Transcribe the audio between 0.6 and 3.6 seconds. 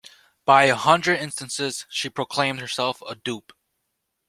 a hundred instances she proclaimed herself a dupe.